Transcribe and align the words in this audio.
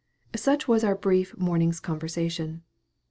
Such 0.35 0.67
was 0.67 0.83
our 0.83 0.95
brief 0.95 1.37
morning's 1.37 1.79
conversation. 1.79 2.63